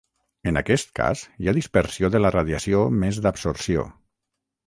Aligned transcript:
En 0.51 0.55
aquest 0.61 0.87
cas 0.99 1.21
hi 1.43 1.49
ha 1.51 1.53
dispersió 1.57 2.09
de 2.15 2.21
la 2.25 2.33
radiació 2.37 2.81
més 3.03 3.19
d'absorció. 3.27 3.87